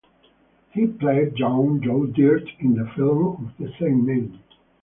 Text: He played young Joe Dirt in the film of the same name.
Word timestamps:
He 0.71 0.87
played 0.87 1.37
young 1.37 1.79
Joe 1.83 2.07
Dirt 2.07 2.49
in 2.57 2.73
the 2.73 2.89
film 2.95 3.45
of 3.45 3.55
the 3.59 3.71
same 3.79 4.03
name. 4.03 4.39